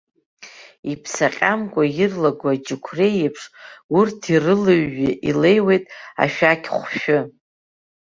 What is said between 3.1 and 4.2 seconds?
еиԥш, урҭ